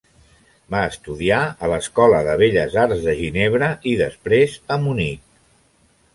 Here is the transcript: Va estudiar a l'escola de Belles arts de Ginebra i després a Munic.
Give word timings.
Va 0.75 0.79
estudiar 0.91 1.41
a 1.67 1.69
l'escola 1.73 2.21
de 2.29 2.33
Belles 2.43 2.79
arts 2.85 3.05
de 3.09 3.15
Ginebra 3.21 3.71
i 3.93 3.95
després 4.01 4.59
a 4.77 4.81
Munic. 4.89 5.23